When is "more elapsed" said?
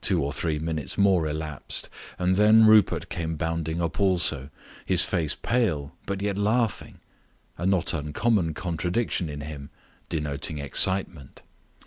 0.96-1.90